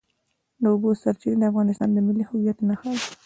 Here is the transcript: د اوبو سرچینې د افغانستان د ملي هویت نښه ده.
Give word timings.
د 0.61 0.63
اوبو 0.71 0.89
سرچینې 1.01 1.37
د 1.39 1.43
افغانستان 1.51 1.89
د 1.93 1.97
ملي 2.07 2.23
هویت 2.29 2.57
نښه 2.67 2.89
ده. 2.99 3.05